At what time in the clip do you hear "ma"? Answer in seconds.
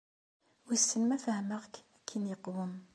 1.07-1.17